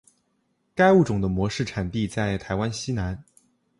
[0.73, 3.23] 该物种的模式产地在台湾西南。